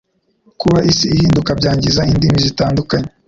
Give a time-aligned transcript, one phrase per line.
[0.61, 3.09] Kuba isi ihinduka byangiza indimi zitandukanye.